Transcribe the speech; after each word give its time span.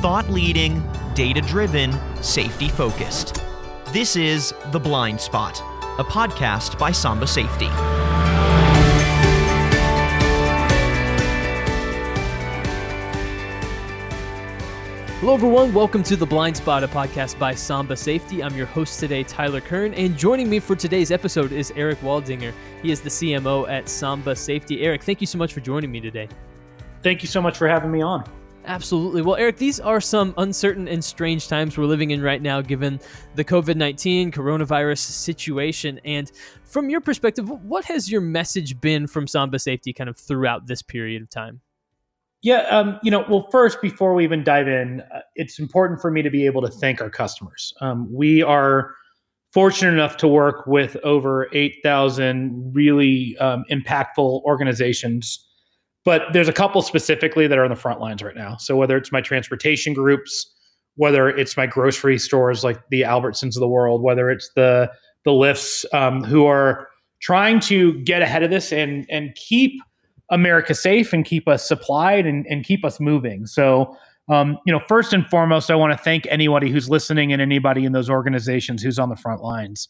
Thought 0.00 0.26
leading, 0.30 0.82
data 1.14 1.40
driven, 1.40 1.92
safety 2.22 2.68
focused. 2.68 3.42
This 3.92 4.14
is 4.14 4.54
The 4.70 4.78
Blind 4.78 5.20
Spot, 5.20 5.58
a 5.98 6.04
podcast 6.04 6.78
by 6.78 6.92
Samba 6.92 7.26
Safety. 7.26 7.66
Hello, 15.18 15.34
everyone. 15.34 15.74
Welcome 15.74 16.02
to 16.04 16.14
The 16.16 16.24
Blind 16.24 16.56
Spot, 16.56 16.84
a 16.84 16.88
podcast 16.88 17.38
by 17.38 17.54
Samba 17.54 17.96
Safety. 17.96 18.42
I'm 18.42 18.56
your 18.56 18.66
host 18.66 19.00
today, 19.00 19.24
Tyler 19.24 19.60
Kern, 19.60 19.92
and 19.94 20.16
joining 20.16 20.48
me 20.48 20.60
for 20.60 20.76
today's 20.76 21.10
episode 21.10 21.50
is 21.50 21.72
Eric 21.74 21.98
Waldinger. 22.02 22.52
He 22.82 22.92
is 22.92 23.00
the 23.00 23.10
CMO 23.10 23.68
at 23.68 23.88
Samba 23.88 24.36
Safety. 24.36 24.82
Eric, 24.82 25.02
thank 25.02 25.20
you 25.20 25.26
so 25.26 25.38
much 25.38 25.52
for 25.52 25.60
joining 25.60 25.90
me 25.90 26.00
today. 26.00 26.28
Thank 27.02 27.22
you 27.22 27.28
so 27.28 27.42
much 27.42 27.58
for 27.58 27.66
having 27.66 27.90
me 27.90 28.00
on. 28.00 28.24
Absolutely. 28.66 29.22
Well, 29.22 29.36
Eric, 29.36 29.56
these 29.56 29.80
are 29.80 30.00
some 30.00 30.34
uncertain 30.36 30.86
and 30.86 31.02
strange 31.02 31.48
times 31.48 31.76
we're 31.76 31.86
living 31.86 32.10
in 32.10 32.22
right 32.22 32.40
now, 32.40 32.60
given 32.60 33.00
the 33.34 33.44
COVID 33.44 33.76
19 33.76 34.30
coronavirus 34.32 34.98
situation. 34.98 36.00
And 36.04 36.30
from 36.64 36.90
your 36.90 37.00
perspective, 37.00 37.48
what 37.48 37.84
has 37.86 38.10
your 38.10 38.20
message 38.20 38.80
been 38.80 39.06
from 39.06 39.26
Samba 39.26 39.58
Safety 39.58 39.92
kind 39.92 40.10
of 40.10 40.16
throughout 40.16 40.66
this 40.66 40.82
period 40.82 41.22
of 41.22 41.30
time? 41.30 41.60
Yeah, 42.42 42.60
um, 42.70 42.98
you 43.02 43.10
know, 43.10 43.24
well, 43.28 43.48
first, 43.50 43.82
before 43.82 44.14
we 44.14 44.24
even 44.24 44.42
dive 44.42 44.66
in, 44.66 45.02
uh, 45.14 45.20
it's 45.34 45.58
important 45.58 46.00
for 46.00 46.10
me 46.10 46.22
to 46.22 46.30
be 46.30 46.46
able 46.46 46.62
to 46.62 46.68
thank 46.68 47.02
our 47.02 47.10
customers. 47.10 47.74
Um, 47.82 48.08
we 48.10 48.42
are 48.42 48.94
fortunate 49.52 49.92
enough 49.92 50.16
to 50.18 50.28
work 50.28 50.66
with 50.66 50.96
over 51.02 51.48
8,000 51.52 52.72
really 52.74 53.36
um, 53.38 53.64
impactful 53.70 54.42
organizations, 54.44 55.46
but 56.04 56.32
there's 56.32 56.48
a 56.48 56.52
couple 56.52 56.82
specifically 56.82 57.46
that 57.46 57.58
are 57.58 57.64
on 57.64 57.70
the 57.70 57.76
front 57.76 58.00
lines 58.00 58.22
right 58.22 58.34
now. 58.34 58.56
So, 58.56 58.76
whether 58.76 58.96
it's 58.96 59.12
my 59.12 59.20
transportation 59.20 59.92
groups, 59.92 60.50
whether 60.96 61.28
it's 61.28 61.56
my 61.56 61.66
grocery 61.66 62.18
stores 62.18 62.64
like 62.64 62.80
the 62.90 63.02
Albertsons 63.02 63.56
of 63.56 63.60
the 63.60 63.68
world, 63.68 64.02
whether 64.02 64.30
it's 64.30 64.50
the 64.54 64.90
the 65.24 65.30
Lyfts 65.30 65.84
um, 65.94 66.24
who 66.24 66.46
are 66.46 66.88
trying 67.20 67.60
to 67.60 68.00
get 68.02 68.22
ahead 68.22 68.42
of 68.42 68.50
this 68.50 68.72
and 68.72 69.06
and 69.10 69.34
keep 69.34 69.72
America 70.30 70.74
safe 70.74 71.12
and 71.12 71.24
keep 71.24 71.48
us 71.48 71.66
supplied 71.66 72.24
and, 72.24 72.46
and 72.48 72.64
keep 72.64 72.84
us 72.84 73.00
moving. 73.00 73.46
So, 73.46 73.96
um, 74.28 74.58
you 74.64 74.72
know, 74.72 74.80
first 74.88 75.12
and 75.12 75.26
foremost, 75.26 75.70
I 75.70 75.74
want 75.74 75.92
to 75.92 76.02
thank 76.02 76.26
anybody 76.28 76.70
who's 76.70 76.88
listening 76.88 77.32
and 77.32 77.42
anybody 77.42 77.84
in 77.84 77.92
those 77.92 78.08
organizations 78.08 78.82
who's 78.82 78.98
on 78.98 79.08
the 79.08 79.16
front 79.16 79.42
lines. 79.42 79.88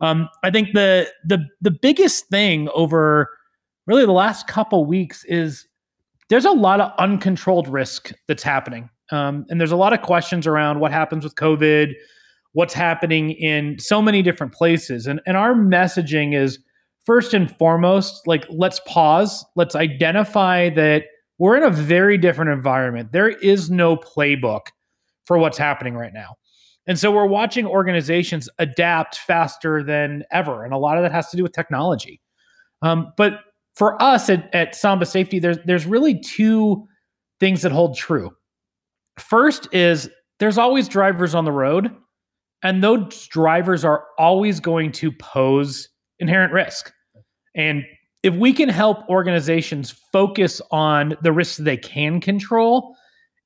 Um, 0.00 0.28
I 0.42 0.50
think 0.50 0.72
the 0.72 1.08
the 1.24 1.46
the 1.60 1.70
biggest 1.70 2.26
thing 2.28 2.68
over 2.74 3.28
really 3.86 4.06
the 4.06 4.12
last 4.12 4.46
couple 4.46 4.84
weeks 4.84 5.24
is 5.24 5.66
there's 6.28 6.44
a 6.44 6.50
lot 6.50 6.80
of 6.80 6.92
uncontrolled 6.98 7.68
risk 7.68 8.12
that's 8.28 8.42
happening, 8.42 8.88
um, 9.10 9.44
and 9.48 9.60
there's 9.60 9.72
a 9.72 9.76
lot 9.76 9.92
of 9.92 10.02
questions 10.02 10.46
around 10.46 10.80
what 10.80 10.92
happens 10.92 11.24
with 11.24 11.34
COVID, 11.34 11.92
what's 12.52 12.74
happening 12.74 13.32
in 13.32 13.78
so 13.78 14.00
many 14.00 14.22
different 14.22 14.52
places, 14.52 15.06
and 15.06 15.20
and 15.26 15.36
our 15.36 15.54
messaging 15.54 16.34
is 16.34 16.58
first 17.04 17.34
and 17.34 17.56
foremost, 17.58 18.26
like 18.26 18.44
let's 18.48 18.80
pause, 18.86 19.44
let's 19.56 19.74
identify 19.74 20.70
that 20.70 21.04
we're 21.38 21.56
in 21.56 21.62
a 21.62 21.70
very 21.70 22.16
different 22.16 22.50
environment. 22.50 23.12
There 23.12 23.28
is 23.28 23.70
no 23.70 23.96
playbook 23.96 24.66
for 25.24 25.38
what's 25.38 25.58
happening 25.58 25.94
right 25.94 26.12
now. 26.12 26.36
And 26.86 26.98
so 26.98 27.10
we're 27.10 27.26
watching 27.26 27.66
organizations 27.66 28.48
adapt 28.58 29.18
faster 29.18 29.82
than 29.82 30.24
ever. 30.32 30.64
And 30.64 30.72
a 30.72 30.78
lot 30.78 30.96
of 30.96 31.02
that 31.02 31.12
has 31.12 31.30
to 31.30 31.36
do 31.36 31.42
with 31.42 31.52
technology. 31.52 32.20
Um, 32.82 33.12
but 33.16 33.40
for 33.82 34.00
us 34.00 34.30
at, 34.30 34.48
at 34.54 34.76
Samba 34.76 35.04
Safety, 35.04 35.40
there's, 35.40 35.58
there's 35.64 35.86
really 35.86 36.16
two 36.20 36.86
things 37.40 37.62
that 37.62 37.72
hold 37.72 37.96
true. 37.96 38.30
First 39.18 39.66
is 39.74 40.08
there's 40.38 40.56
always 40.56 40.86
drivers 40.86 41.34
on 41.34 41.44
the 41.44 41.50
road, 41.50 41.90
and 42.62 42.84
those 42.84 43.26
drivers 43.26 43.84
are 43.84 44.04
always 44.20 44.60
going 44.60 44.92
to 44.92 45.10
pose 45.10 45.88
inherent 46.20 46.52
risk. 46.52 46.92
And 47.56 47.82
if 48.22 48.32
we 48.36 48.52
can 48.52 48.68
help 48.68 48.98
organizations 49.08 49.90
focus 50.12 50.62
on 50.70 51.16
the 51.24 51.32
risks 51.32 51.56
they 51.56 51.76
can 51.76 52.20
control, 52.20 52.94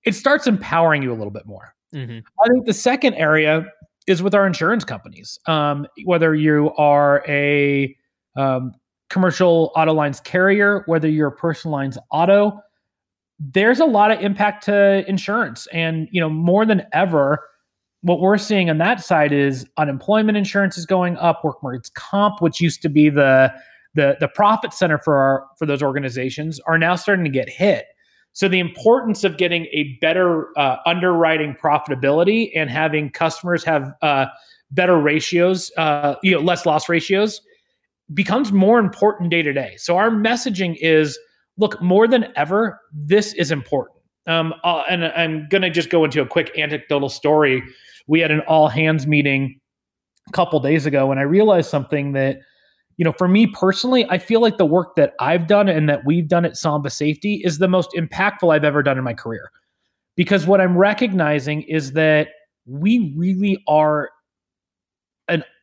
it 0.04 0.14
starts 0.14 0.46
empowering 0.46 1.02
you 1.02 1.12
a 1.12 1.16
little 1.16 1.32
bit 1.32 1.46
more. 1.46 1.74
Mm-hmm. 1.94 2.18
I 2.44 2.48
think 2.52 2.66
the 2.66 2.74
second 2.74 3.14
area 3.14 3.64
is 4.06 4.22
with 4.22 4.34
our 4.34 4.46
insurance 4.46 4.84
companies. 4.84 5.38
Um, 5.46 5.86
whether 6.04 6.34
you 6.34 6.74
are 6.76 7.24
a 7.26 7.96
um, 8.36 8.72
commercial 9.08 9.72
auto 9.76 9.92
lines 9.92 10.20
carrier, 10.20 10.82
whether 10.86 11.08
you're 11.08 11.30
personal 11.30 11.72
lines 11.72 11.98
auto, 12.10 12.60
there's 13.38 13.80
a 13.80 13.84
lot 13.84 14.10
of 14.10 14.20
impact 14.20 14.64
to 14.64 15.08
insurance. 15.08 15.66
And 15.72 16.08
you 16.10 16.20
know, 16.20 16.30
more 16.30 16.64
than 16.64 16.82
ever, 16.92 17.44
what 18.02 18.20
we're 18.20 18.38
seeing 18.38 18.70
on 18.70 18.78
that 18.78 19.04
side 19.04 19.32
is 19.32 19.66
unemployment 19.76 20.38
insurance 20.38 20.78
is 20.78 20.86
going 20.86 21.16
up, 21.16 21.44
workers' 21.44 21.90
comp, 21.94 22.40
which 22.40 22.60
used 22.60 22.82
to 22.82 22.88
be 22.88 23.08
the 23.08 23.52
the 23.94 24.16
the 24.20 24.28
profit 24.28 24.72
center 24.72 24.98
for 24.98 25.16
our 25.16 25.46
for 25.58 25.66
those 25.66 25.82
organizations, 25.82 26.60
are 26.60 26.78
now 26.78 26.94
starting 26.94 27.24
to 27.24 27.30
get 27.30 27.48
hit. 27.48 27.86
So 28.32 28.48
the 28.48 28.58
importance 28.58 29.24
of 29.24 29.38
getting 29.38 29.64
a 29.72 29.96
better 30.02 30.48
uh, 30.58 30.76
underwriting 30.84 31.54
profitability 31.54 32.50
and 32.54 32.68
having 32.68 33.10
customers 33.10 33.64
have 33.64 33.94
uh, 34.02 34.26
better 34.70 34.98
ratios, 35.00 35.72
uh, 35.78 36.16
you 36.22 36.32
know, 36.32 36.40
less 36.40 36.66
loss 36.66 36.86
ratios, 36.86 37.40
becomes 38.14 38.52
more 38.52 38.78
important 38.78 39.30
day 39.30 39.42
to 39.42 39.52
day. 39.52 39.74
So 39.78 39.96
our 39.96 40.10
messaging 40.10 40.76
is, 40.80 41.18
look, 41.58 41.80
more 41.82 42.06
than 42.06 42.32
ever, 42.36 42.80
this 42.92 43.32
is 43.34 43.50
important. 43.50 43.98
Um, 44.26 44.54
uh, 44.64 44.82
and 44.88 45.04
I'm 45.04 45.48
going 45.48 45.62
to 45.62 45.70
just 45.70 45.90
go 45.90 46.04
into 46.04 46.20
a 46.20 46.26
quick 46.26 46.50
anecdotal 46.58 47.08
story 47.08 47.62
we 48.06 48.20
had 48.20 48.30
an 48.30 48.40
all 48.40 48.68
hands 48.68 49.06
meeting 49.06 49.60
a 50.28 50.32
couple 50.32 50.58
days 50.60 50.86
ago 50.86 51.10
and 51.10 51.20
I 51.20 51.24
realized 51.24 51.70
something 51.70 52.12
that 52.12 52.38
you 52.98 53.04
know, 53.04 53.12
for 53.12 53.28
me 53.28 53.46
personally, 53.46 54.06
I 54.08 54.16
feel 54.16 54.40
like 54.40 54.56
the 54.56 54.64
work 54.64 54.96
that 54.96 55.12
I've 55.20 55.46
done 55.46 55.68
and 55.68 55.86
that 55.86 56.06
we've 56.06 56.26
done 56.26 56.46
at 56.46 56.56
Samba 56.56 56.88
Safety 56.88 57.42
is 57.44 57.58
the 57.58 57.68
most 57.68 57.90
impactful 57.92 58.54
I've 58.54 58.64
ever 58.64 58.82
done 58.82 58.96
in 58.96 59.04
my 59.04 59.12
career. 59.12 59.50
Because 60.16 60.46
what 60.46 60.62
I'm 60.62 60.78
recognizing 60.78 61.60
is 61.64 61.92
that 61.92 62.28
we 62.64 63.12
really 63.14 63.62
are 63.68 64.08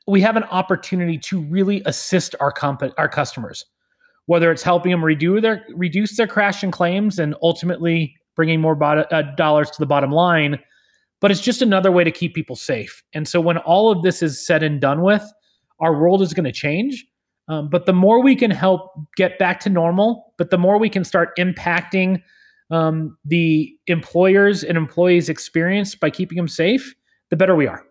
we 0.07 0.21
have 0.21 0.35
an 0.35 0.43
opportunity 0.45 1.17
to 1.17 1.41
really 1.41 1.81
assist 1.85 2.35
our 2.39 2.51
comp- 2.51 2.93
our 2.97 3.09
customers, 3.09 3.65
whether 4.25 4.51
it's 4.51 4.63
helping 4.63 4.91
them 4.91 5.03
reduce 5.03 5.41
their 5.41 5.65
reduce 5.75 6.17
their 6.17 6.27
crash 6.27 6.63
and 6.63 6.73
claims 6.73 7.19
and 7.19 7.35
ultimately 7.41 8.15
bringing 8.35 8.59
more 8.59 8.81
uh, 8.83 9.21
dollars 9.35 9.69
to 9.71 9.79
the 9.79 9.85
bottom 9.85 10.11
line, 10.11 10.59
but 11.21 11.31
it's 11.31 11.41
just 11.41 11.61
another 11.61 11.91
way 11.91 12.03
to 12.03 12.11
keep 12.11 12.33
people 12.33 12.55
safe. 12.55 13.03
And 13.13 13.27
so 13.27 13.39
when 13.39 13.57
all 13.59 13.91
of 13.91 14.03
this 14.03 14.21
is 14.21 14.45
said 14.45 14.63
and 14.63 14.81
done 14.81 15.01
with, 15.01 15.23
our 15.79 15.99
world 15.99 16.21
is 16.21 16.33
going 16.33 16.45
to 16.45 16.51
change. 16.51 17.05
Um, 17.47 17.69
but 17.69 17.85
the 17.85 17.93
more 17.93 18.23
we 18.23 18.35
can 18.35 18.51
help 18.51 18.91
get 19.17 19.37
back 19.37 19.59
to 19.61 19.69
normal, 19.69 20.33
but 20.37 20.49
the 20.49 20.57
more 20.57 20.79
we 20.79 20.89
can 20.89 21.03
start 21.03 21.37
impacting 21.37 22.21
um, 22.71 23.17
the 23.25 23.71
employers 23.87 24.63
and 24.63 24.77
employees' 24.77 25.29
experience 25.29 25.93
by 25.93 26.09
keeping 26.09 26.37
them 26.37 26.47
safe, 26.47 26.95
the 27.29 27.35
better 27.35 27.55
we 27.55 27.67
are. 27.67 27.85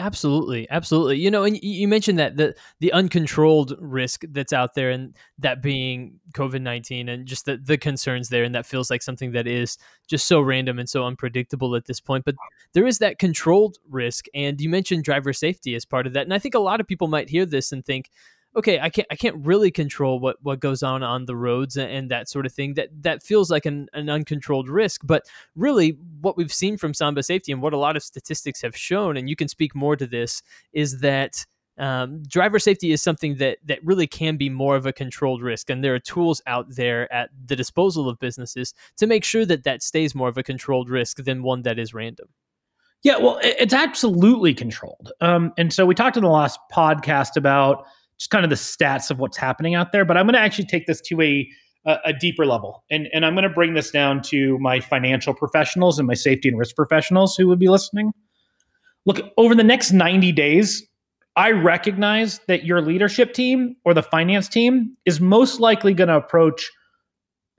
Absolutely, 0.00 0.68
absolutely. 0.70 1.16
You 1.18 1.28
know, 1.28 1.42
and 1.42 1.58
you 1.60 1.88
mentioned 1.88 2.20
that 2.20 2.36
the 2.36 2.54
the 2.78 2.92
uncontrolled 2.92 3.74
risk 3.80 4.22
that's 4.30 4.52
out 4.52 4.74
there, 4.74 4.90
and 4.90 5.16
that 5.40 5.60
being 5.60 6.20
COVID 6.34 6.60
nineteen, 6.62 7.08
and 7.08 7.26
just 7.26 7.46
the 7.46 7.56
the 7.56 7.76
concerns 7.76 8.28
there, 8.28 8.44
and 8.44 8.54
that 8.54 8.64
feels 8.64 8.90
like 8.90 9.02
something 9.02 9.32
that 9.32 9.48
is 9.48 9.76
just 10.06 10.26
so 10.28 10.40
random 10.40 10.78
and 10.78 10.88
so 10.88 11.04
unpredictable 11.04 11.74
at 11.74 11.86
this 11.86 11.98
point. 11.98 12.24
But 12.24 12.36
there 12.74 12.86
is 12.86 12.98
that 12.98 13.18
controlled 13.18 13.78
risk, 13.90 14.26
and 14.34 14.60
you 14.60 14.68
mentioned 14.68 15.02
driver 15.02 15.32
safety 15.32 15.74
as 15.74 15.84
part 15.84 16.06
of 16.06 16.12
that. 16.12 16.22
And 16.22 16.32
I 16.34 16.38
think 16.38 16.54
a 16.54 16.60
lot 16.60 16.80
of 16.80 16.86
people 16.86 17.08
might 17.08 17.28
hear 17.28 17.44
this 17.44 17.72
and 17.72 17.84
think, 17.84 18.08
okay, 18.56 18.80
I 18.80 18.90
can't 18.90 19.06
I 19.10 19.16
can't 19.16 19.46
really 19.46 19.70
control 19.70 20.18
what 20.18 20.36
what 20.42 20.60
goes 20.60 20.82
on 20.82 21.02
on 21.02 21.26
the 21.26 21.36
roads 21.36 21.76
and, 21.76 21.90
and, 21.90 22.10
that 22.10 22.28
sort 22.28 22.46
of 22.46 22.52
thing. 22.52 22.74
That 22.74 22.88
that 23.02 23.22
feels 23.22 23.50
like 23.50 23.66
an, 23.66 23.88
an 23.92 24.08
uncontrolled 24.08 24.68
risk. 24.68 25.02
But 25.04 25.26
really, 25.54 25.98
what 26.20 26.36
we've 26.36 26.52
seen 26.52 26.76
from 26.76 26.94
Samba 26.94 27.22
Safety 27.22 27.52
and 27.52 27.62
what 27.62 27.72
a 27.72 27.78
lot 27.78 27.96
of 27.96 28.02
statistics 28.02 28.62
have 28.62 28.76
shown, 28.76 29.16
and 29.16 29.28
you 29.28 29.36
can 29.36 29.48
speak 29.48 29.74
more 29.74 29.96
to 29.96 30.06
this, 30.06 30.42
is 30.72 31.00
that. 31.00 31.44
Um, 31.80 32.24
driver 32.24 32.58
safety 32.58 32.90
is 32.90 33.00
something 33.00 33.36
that 33.36 33.58
that 33.66 33.78
really 33.84 34.08
can 34.08 34.36
be 34.36 34.48
more 34.48 34.74
of 34.74 34.84
a 34.84 34.92
controlled 34.92 35.42
risk, 35.42 35.70
and 35.70 35.84
there 35.84 35.94
are 35.94 36.00
tools 36.00 36.42
out 36.44 36.66
there 36.74 37.12
at 37.12 37.30
the 37.46 37.54
disposal 37.54 38.08
of 38.08 38.18
businesses 38.18 38.74
to 38.96 39.06
make 39.06 39.22
sure 39.22 39.46
that 39.46 39.62
that 39.62 39.84
stays 39.84 40.12
more 40.12 40.28
of 40.28 40.36
a 40.36 40.42
controlled 40.42 40.90
risk 40.90 41.18
than 41.18 41.44
one 41.44 41.62
that 41.62 41.78
is 41.78 41.94
random. 41.94 42.30
Yeah, 43.04 43.18
well, 43.18 43.38
it's 43.42 43.74
absolutely 43.74 44.54
controlled. 44.54 45.12
Um, 45.20 45.52
and 45.56 45.72
so 45.72 45.86
we 45.86 45.94
talked 45.94 46.16
in 46.16 46.24
the 46.24 46.30
last 46.30 46.58
podcast 46.72 47.36
about 47.36 47.86
just 48.18 48.30
kind 48.30 48.44
of 48.44 48.50
the 48.50 48.56
stats 48.56 49.10
of 49.10 49.18
what's 49.18 49.36
happening 49.36 49.74
out 49.74 49.92
there. 49.92 50.04
But 50.04 50.16
I'm 50.16 50.26
going 50.26 50.34
to 50.34 50.40
actually 50.40 50.66
take 50.66 50.86
this 50.86 51.00
to 51.02 51.20
a 51.22 51.48
a, 52.04 52.12
deeper 52.12 52.44
level, 52.44 52.84
and 52.90 53.08
and 53.14 53.24
I'm 53.24 53.34
going 53.34 53.48
to 53.48 53.54
bring 53.54 53.72
this 53.72 53.90
down 53.90 54.20
to 54.24 54.58
my 54.58 54.78
financial 54.78 55.32
professionals 55.32 55.98
and 55.98 56.06
my 56.06 56.12
safety 56.12 56.48
and 56.48 56.58
risk 56.58 56.76
professionals 56.76 57.34
who 57.34 57.48
would 57.48 57.58
be 57.58 57.68
listening. 57.68 58.12
Look, 59.06 59.22
over 59.38 59.54
the 59.54 59.64
next 59.64 59.92
90 59.92 60.32
days, 60.32 60.86
I 61.34 61.52
recognize 61.52 62.40
that 62.48 62.64
your 62.64 62.82
leadership 62.82 63.32
team 63.32 63.76
or 63.86 63.94
the 63.94 64.02
finance 64.02 64.48
team 64.48 64.96
is 65.06 65.18
most 65.18 65.60
likely 65.60 65.94
going 65.94 66.08
to 66.08 66.16
approach 66.16 66.68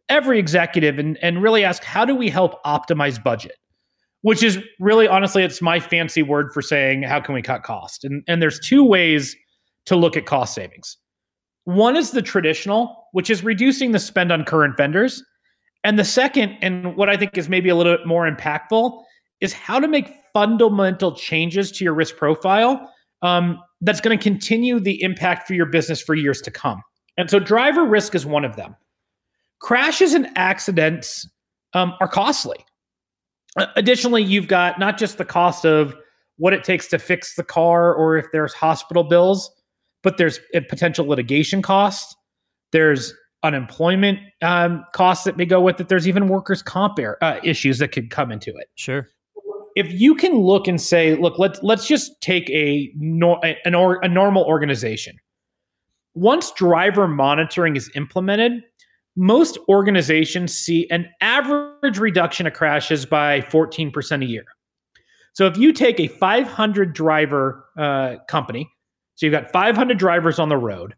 every 0.10 0.38
executive 0.38 1.00
and, 1.00 1.18
and 1.22 1.42
really 1.42 1.64
ask 1.64 1.84
how 1.84 2.04
do 2.04 2.16
we 2.16 2.30
help 2.30 2.62
optimize 2.66 3.24
budget 3.24 3.56
which 4.22 4.44
is 4.44 4.60
really 4.80 5.08
honestly 5.08 5.44
it's 5.44 5.62
my 5.62 5.80
fancy 5.80 6.24
word 6.24 6.52
for 6.52 6.62
saying 6.62 7.04
how 7.04 7.20
can 7.22 7.36
we 7.36 7.42
cut 7.42 7.62
cost 7.64 8.04
and, 8.04 8.24
and 8.28 8.42
there's 8.42 8.60
two 8.60 8.84
ways 8.84 9.36
to 9.90 9.96
look 9.96 10.16
at 10.16 10.26
cost 10.26 10.56
savings. 10.56 10.98
One 11.66 11.96
is 11.96 12.12
the 12.12 12.22
traditional 12.22 13.08
which 13.12 13.30
is 13.30 13.44
reducing 13.44 13.92
the 13.92 14.00
spend 14.00 14.32
on 14.32 14.46
current 14.46 14.78
vendors. 14.78 15.24
And 15.84 15.98
the 15.98 16.06
second 16.06 16.58
and 16.62 16.96
what 16.96 17.10
i 17.10 17.18
think 17.18 17.38
is 17.38 17.50
maybe 17.50 17.70
a 17.70 17.76
little 17.76 17.96
bit 17.96 18.06
more 18.06 18.30
impactful 18.30 19.04
is 19.42 19.54
how 19.54 19.80
to 19.80 19.88
make 19.88 20.14
fundamental 20.34 21.14
changes 21.14 21.72
to 21.72 21.84
your 21.84 21.94
risk 21.94 22.18
profile 22.18 22.92
um, 23.22 23.60
that's 23.82 24.02
going 24.02 24.18
to 24.18 24.22
continue 24.22 24.80
the 24.80 25.02
impact 25.02 25.48
for 25.48 25.54
your 25.54 25.66
business 25.66 26.02
for 26.02 26.16
years 26.16 26.42
to 26.42 26.52
come. 26.52 26.82
And 27.18 27.30
so 27.30 27.40
driver 27.40 27.86
risk 27.86 28.16
is 28.16 28.26
one 28.26 28.46
of 28.46 28.56
them. 28.56 28.76
Crashes 29.60 30.14
and 30.14 30.28
accidents 30.36 31.28
um, 31.74 31.94
are 32.00 32.08
costly. 32.08 32.58
Additionally, 33.76 34.24
you've 34.24 34.48
got 34.48 34.80
not 34.80 34.98
just 34.98 35.18
the 35.18 35.26
cost 35.26 35.66
of 35.66 35.96
what 36.38 36.54
it 36.54 36.64
takes 36.64 36.88
to 36.88 37.00
fix 37.00 37.36
the 37.36 37.44
car 37.44 37.94
or 37.94 38.18
if 38.18 38.26
there's 38.32 38.54
hospital 38.54 39.04
bills, 39.04 39.52
but 40.04 40.18
there's 40.18 40.40
potential 40.70 41.06
litigation 41.06 41.62
costs. 41.62 42.16
There's 42.72 43.14
unemployment 43.44 44.20
um, 44.42 44.84
costs 44.94 45.24
that 45.24 45.38
may 45.38 45.46
go 45.46 45.62
with 45.62 45.80
it. 45.80 45.88
There's 45.88 46.08
even 46.08 46.28
workers' 46.28 46.62
comp 46.62 47.00
uh, 47.00 47.40
issues 47.44 47.80
that 47.80 47.92
could 47.92 48.10
come 48.10 48.32
into 48.32 48.50
it. 48.50 48.68
Sure. 48.76 49.08
If 49.76 49.92
you 49.92 50.16
can 50.16 50.38
look 50.38 50.68
and 50.68 50.82
say, 50.82 51.16
look, 51.16 51.40
let's 51.40 51.62
let's 51.64 51.88
just 51.88 52.20
take 52.22 52.50
a 52.50 52.92
nor- 52.98 53.40
an 53.44 53.76
or- 53.76 54.00
a 54.04 54.08
normal 54.08 54.44
organization. 54.44 55.16
Once 56.16 56.52
driver 56.52 57.08
monitoring 57.08 57.76
is 57.76 57.90
implemented, 57.96 58.64
most 59.16 59.58
organizations 59.70 60.58
see 60.58 60.90
an 60.90 61.08
average 61.22 61.98
reduction 61.98 62.48
of 62.48 62.54
crashes 62.54 63.06
by 63.06 63.42
14% 63.42 64.24
a 64.24 64.26
year. 64.26 64.44
So 65.34 65.46
if 65.46 65.58
you 65.58 65.72
take 65.72 66.00
a 66.00 66.08
500 66.08 66.94
driver 66.94 67.66
uh, 67.78 68.16
company, 68.28 68.70
so 69.20 69.26
you've 69.26 69.34
got 69.34 69.52
500 69.52 70.00
drivers 70.00 70.40
on 70.40 70.48
the 70.48 70.56
road, 70.56 70.96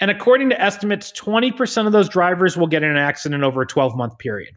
and 0.00 0.10
according 0.10 0.50
to 0.50 0.60
estimates, 0.60 1.12
20% 1.12 1.86
of 1.86 1.92
those 1.92 2.08
drivers 2.08 2.56
will 2.56 2.66
get 2.66 2.82
in 2.82 2.90
an 2.90 2.96
accident 2.96 3.44
over 3.44 3.62
a 3.62 3.66
12 3.66 3.94
month 3.94 4.18
period, 4.18 4.56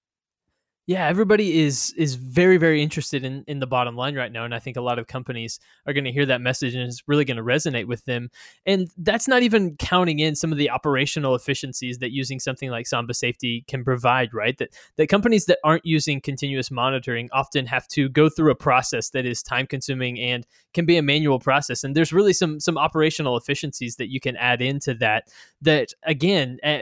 Yeah, 0.89 1.07
everybody 1.07 1.61
is 1.61 1.93
is 1.99 2.15
very 2.15 2.57
very 2.57 2.83
interested 2.83 3.23
in 3.23 3.45
in 3.47 3.59
the 3.59 3.67
bottom 3.67 3.95
line 3.95 4.15
right 4.15 4.33
now, 4.33 4.47
and 4.47 4.55
I 4.55 4.59
think 4.59 4.79
a 4.79 4.81
lot 4.81 4.99
of 4.99 5.07
companies 5.07 5.61
are 5.87 5.93
going 5.93 6.07
to 6.07 6.11
hear 6.11 6.25
that 6.25 6.41
message 6.41 6.75
and 6.75 6.83
it's 6.83 7.03
really 7.07 7.27
going 7.27 7.37
to 7.37 7.43
resonate 7.43 7.85
with 7.85 8.07
them. 8.07 8.31
And 8.65 8.89
that's 8.97 9.29
not 9.29 9.43
even 9.43 9.77
counting 9.77 10.21
in 10.21 10.35
some 10.35 10.51
of 10.51 10.57
the 10.57 10.71
operational 10.71 11.35
efficiencies 11.35 11.99
that 11.99 12.13
using 12.13 12.41
something 12.41 12.71
like 12.71 12.87
Samba 12.87 13.13
Safety 13.13 13.67
can 13.69 13.85
provide. 13.85 14.33
Right, 14.33 14.57
that 14.57 14.71
that 14.97 15.11
companies 15.11 15.45
that 15.45 15.59
aren't 15.63 15.85
using 15.85 16.23
continuous 16.23 16.71
monitoring 16.71 17.29
often 17.33 17.67
have 17.67 17.87
to 17.89 18.09
go 18.09 18.31
through 18.31 18.51
a 18.51 18.55
process 18.55 19.11
that 19.11 19.27
is 19.27 19.43
time 19.43 19.67
consuming 19.67 20.19
and 20.19 20.47
can 20.73 20.87
be 20.87 20.97
a 20.97 21.03
manual 21.03 21.39
process. 21.39 21.85
And 21.85 21.95
there's 21.95 22.15
really 22.15 22.33
some 22.33 22.61
some 22.61 22.79
operational 22.79 23.37
efficiencies 23.37 23.97
that 23.97 24.09
you 24.09 24.21
can 24.21 24.39
add 24.39 24.63
into 24.63 24.95
that. 24.95 25.25
That 25.61 25.93
again, 26.05 26.59
eh, 26.63 26.81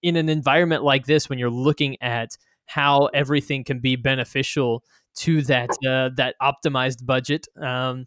in 0.00 0.14
an 0.14 0.28
environment 0.28 0.84
like 0.84 1.06
this, 1.06 1.28
when 1.28 1.40
you're 1.40 1.50
looking 1.50 2.00
at 2.00 2.38
how 2.68 3.06
everything 3.06 3.64
can 3.64 3.80
be 3.80 3.96
beneficial 3.96 4.84
to 5.16 5.42
that 5.42 5.70
uh, 5.86 6.10
that 6.16 6.36
optimized 6.40 7.04
budget, 7.04 7.46
um, 7.60 8.06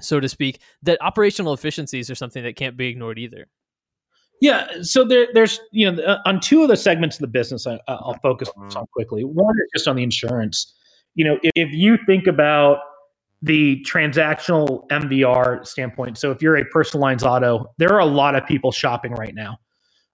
so 0.00 0.20
to 0.20 0.28
speak. 0.28 0.60
That 0.82 0.98
operational 1.02 1.52
efficiencies 1.52 2.10
are 2.10 2.14
something 2.14 2.42
that 2.42 2.56
can't 2.56 2.76
be 2.76 2.88
ignored 2.88 3.18
either. 3.18 3.48
Yeah, 4.40 4.82
so 4.82 5.04
there, 5.04 5.26
there's 5.34 5.60
you 5.72 5.90
know 5.90 6.02
uh, 6.02 6.18
on 6.24 6.40
two 6.40 6.62
of 6.62 6.68
the 6.68 6.76
segments 6.76 7.16
of 7.16 7.20
the 7.20 7.28
business 7.28 7.66
I, 7.66 7.78
will 7.88 8.16
focus 8.22 8.48
mm-hmm. 8.50 8.76
on 8.76 8.86
quickly. 8.92 9.22
One 9.22 9.54
is 9.64 9.70
just 9.74 9.88
on 9.88 9.96
the 9.96 10.02
insurance. 10.02 10.72
You 11.14 11.24
know, 11.24 11.38
if, 11.42 11.50
if 11.54 11.72
you 11.72 11.98
think 12.06 12.26
about 12.26 12.78
the 13.42 13.84
transactional 13.86 14.86
MVR 14.88 15.66
standpoint, 15.66 16.18
so 16.18 16.30
if 16.30 16.42
you're 16.42 16.56
a 16.56 16.64
personal 16.66 17.02
lines 17.02 17.22
auto, 17.22 17.66
there 17.78 17.92
are 17.92 18.00
a 18.00 18.06
lot 18.06 18.34
of 18.34 18.46
people 18.46 18.72
shopping 18.72 19.12
right 19.12 19.34
now, 19.34 19.58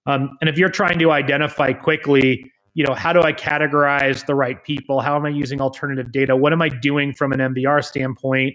um, 0.07 0.31
and 0.41 0.49
if 0.49 0.57
you're 0.57 0.71
trying 0.71 0.99
to 1.01 1.11
identify 1.11 1.73
quickly 1.73 2.51
you 2.75 2.85
know, 2.85 2.95
how 2.95 3.13
do 3.13 3.23
I 3.23 3.33
categorize 3.33 4.27
the 4.27 4.35
right 4.35 4.63
people? 4.65 5.01
How 5.01 5.17
am 5.17 5.27
I 5.27 5.29
using 5.29 5.61
alternative 5.61 6.11
data? 6.11 6.37
What 6.37 6.53
am 6.53 6.63
I 6.63 6.69
doing 6.69 7.13
from 7.13 7.33
an 7.33 7.39
MVR 7.39 7.85
standpoint 7.85 8.55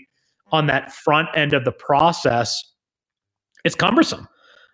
on 0.52 0.68
that 0.68 0.92
front 0.92 1.30
end 1.36 1.54
of 1.54 1.66
the 1.66 1.72
process? 1.72 2.64
It's 3.64 3.76
cumbersome. 3.76 4.28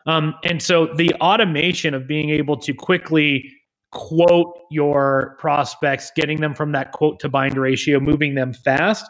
Um, 0.06 0.36
and 0.44 0.62
so 0.62 0.88
the 0.96 1.14
automation 1.16 1.94
of 1.94 2.08
being 2.08 2.30
able 2.30 2.58
to 2.58 2.74
quickly 2.74 3.50
quote 3.92 4.54
your 4.72 5.36
prospects, 5.40 6.12
getting 6.16 6.42
them 6.42 6.56
from 6.56 6.72
that 6.72 6.92
quote 6.92 7.20
to 7.20 7.30
bind 7.30 7.58
ratio, 7.58 8.00
moving 8.00 8.36
them 8.36 8.54
fast, 8.54 9.06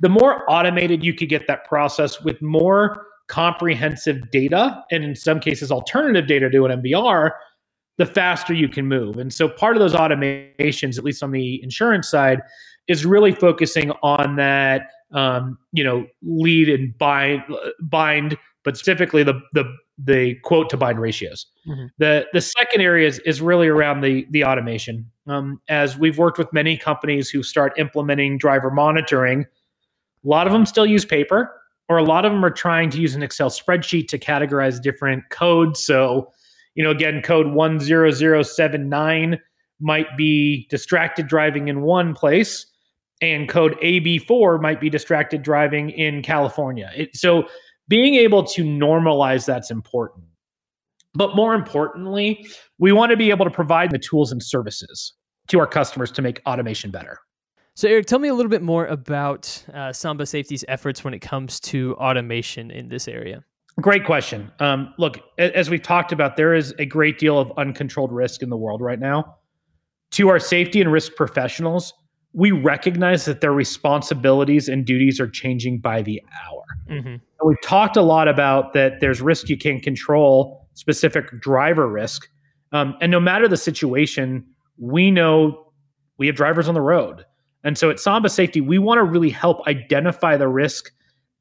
the 0.00 0.08
more 0.08 0.42
automated 0.50 1.04
you 1.04 1.14
could 1.14 1.28
get 1.28 1.46
that 1.46 1.64
process 1.64 2.20
with 2.22 2.40
more 2.42 3.06
comprehensive 3.28 4.30
data, 4.30 4.84
and 4.90 5.04
in 5.04 5.14
some 5.14 5.40
cases, 5.40 5.70
alternative 5.70 6.26
data 6.26 6.50
to 6.50 6.64
an 6.64 6.82
MVR, 6.82 7.30
the 7.98 8.06
faster 8.06 8.52
you 8.52 8.68
can 8.68 8.86
move. 8.86 9.16
And 9.16 9.32
so 9.32 9.48
part 9.48 9.76
of 9.76 9.80
those 9.80 9.94
automations, 9.94 10.98
at 10.98 11.04
least 11.04 11.22
on 11.22 11.30
the 11.30 11.62
insurance 11.62 12.08
side, 12.08 12.42
is 12.88 13.04
really 13.04 13.32
focusing 13.32 13.90
on 14.02 14.36
that, 14.36 14.90
um, 15.12 15.58
you 15.72 15.82
know, 15.82 16.06
lead 16.22 16.68
and 16.68 16.96
bind, 16.98 17.42
bind, 17.80 18.36
but 18.64 18.76
specifically 18.76 19.22
the 19.22 19.40
the 19.52 19.64
the 19.98 20.34
quote 20.44 20.68
to 20.68 20.76
bind 20.76 21.00
ratios. 21.00 21.46
Mm-hmm. 21.66 21.86
The 21.98 22.26
the 22.32 22.40
second 22.40 22.82
area 22.82 23.08
is, 23.08 23.18
is 23.20 23.40
really 23.40 23.68
around 23.68 24.02
the 24.02 24.26
the 24.30 24.44
automation. 24.44 25.10
Um, 25.26 25.60
as 25.68 25.96
we've 25.96 26.18
worked 26.18 26.38
with 26.38 26.52
many 26.52 26.76
companies 26.76 27.30
who 27.30 27.42
start 27.42 27.72
implementing 27.78 28.38
driver 28.38 28.70
monitoring, 28.70 29.40
a 29.42 30.28
lot 30.28 30.46
of 30.46 30.52
them 30.52 30.66
still 30.66 30.86
use 30.86 31.04
paper, 31.04 31.50
or 31.88 31.96
a 31.96 32.04
lot 32.04 32.24
of 32.24 32.32
them 32.32 32.44
are 32.44 32.50
trying 32.50 32.90
to 32.90 33.00
use 33.00 33.14
an 33.14 33.22
Excel 33.22 33.50
spreadsheet 33.50 34.08
to 34.08 34.18
categorize 34.18 34.82
different 34.82 35.24
codes. 35.30 35.80
So 35.80 36.30
you 36.76 36.84
know, 36.84 36.90
again, 36.90 37.22
code 37.22 37.46
10079 37.46 39.40
might 39.80 40.16
be 40.16 40.66
distracted 40.70 41.26
driving 41.26 41.66
in 41.68 41.82
one 41.82 42.14
place, 42.14 42.66
and 43.20 43.48
code 43.48 43.76
AB4 43.82 44.60
might 44.60 44.80
be 44.80 44.88
distracted 44.88 45.42
driving 45.42 45.90
in 45.90 46.22
California. 46.22 46.92
It, 46.94 47.16
so 47.16 47.48
being 47.88 48.14
able 48.14 48.44
to 48.44 48.62
normalize 48.62 49.46
that's 49.46 49.70
important. 49.70 50.24
But 51.14 51.34
more 51.34 51.54
importantly, 51.54 52.46
we 52.78 52.92
want 52.92 53.10
to 53.10 53.16
be 53.16 53.30
able 53.30 53.46
to 53.46 53.50
provide 53.50 53.90
the 53.90 53.98
tools 53.98 54.30
and 54.30 54.42
services 54.42 55.14
to 55.48 55.58
our 55.58 55.66
customers 55.66 56.12
to 56.12 56.20
make 56.20 56.42
automation 56.46 56.90
better. 56.90 57.18
So, 57.74 57.88
Eric, 57.88 58.06
tell 58.06 58.18
me 58.18 58.28
a 58.28 58.34
little 58.34 58.50
bit 58.50 58.62
more 58.62 58.86
about 58.86 59.64
uh, 59.72 59.92
Samba 59.92 60.26
Safety's 60.26 60.64
efforts 60.68 61.04
when 61.04 61.14
it 61.14 61.20
comes 61.20 61.58
to 61.60 61.94
automation 61.96 62.70
in 62.70 62.88
this 62.88 63.08
area. 63.08 63.44
Great 63.80 64.06
question. 64.06 64.50
Um, 64.58 64.94
look, 64.98 65.20
as 65.38 65.68
we've 65.68 65.82
talked 65.82 66.10
about, 66.10 66.36
there 66.36 66.54
is 66.54 66.74
a 66.78 66.86
great 66.86 67.18
deal 67.18 67.38
of 67.38 67.52
uncontrolled 67.58 68.10
risk 68.10 68.42
in 68.42 68.48
the 68.48 68.56
world 68.56 68.80
right 68.80 68.98
now. 68.98 69.36
To 70.12 70.28
our 70.28 70.38
safety 70.38 70.80
and 70.80 70.90
risk 70.90 71.14
professionals, 71.14 71.92
we 72.32 72.52
recognize 72.52 73.26
that 73.26 73.42
their 73.42 73.52
responsibilities 73.52 74.68
and 74.68 74.86
duties 74.86 75.20
are 75.20 75.28
changing 75.28 75.80
by 75.80 76.02
the 76.02 76.22
hour. 76.44 76.62
Mm-hmm. 76.90 77.46
We've 77.46 77.60
talked 77.62 77.96
a 77.96 78.02
lot 78.02 78.28
about 78.28 78.72
that 78.72 79.00
there's 79.00 79.20
risk 79.20 79.48
you 79.48 79.58
can't 79.58 79.82
control, 79.82 80.66
specific 80.74 81.40
driver 81.40 81.88
risk. 81.88 82.28
Um, 82.72 82.94
and 83.00 83.10
no 83.10 83.20
matter 83.20 83.46
the 83.46 83.56
situation, 83.56 84.44
we 84.78 85.10
know 85.10 85.72
we 86.18 86.26
have 86.26 86.36
drivers 86.36 86.68
on 86.68 86.74
the 86.74 86.80
road. 86.80 87.24
And 87.62 87.76
so 87.76 87.90
at 87.90 87.98
Samba 87.98 88.28
Safety, 88.28 88.60
we 88.60 88.78
want 88.78 88.98
to 88.98 89.04
really 89.04 89.30
help 89.30 89.66
identify 89.66 90.36
the 90.36 90.48
risk 90.48 90.90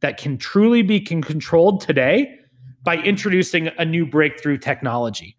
that 0.02 0.18
can 0.18 0.38
truly 0.38 0.82
be 0.82 1.00
controlled 1.00 1.82
today 1.82 2.38
by 2.84 2.98
introducing 2.98 3.70
a 3.80 3.86
new 3.86 4.06
breakthrough 4.06 4.58
technology. 4.58 5.38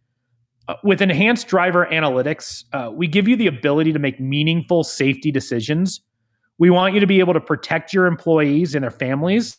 Uh, 0.69 0.75
with 0.83 1.01
enhanced 1.01 1.47
driver 1.47 1.87
analytics, 1.93 2.65
uh, 2.73 2.91
we 2.91 3.07
give 3.07 3.29
you 3.29 3.37
the 3.37 3.47
ability 3.47 3.93
to 3.93 4.01
make 4.01 4.19
meaningful 4.19 4.83
safety 4.83 5.31
decisions. 5.31 6.01
We 6.59 6.71
want 6.71 6.95
you 6.95 7.01
to 7.01 7.07
be 7.07 7.21
able 7.21 7.35
to 7.35 7.41
protect 7.41 7.93
your 7.93 8.07
employees 8.07 8.75
and 8.75 8.83
their 8.83 8.91
families, 8.91 9.59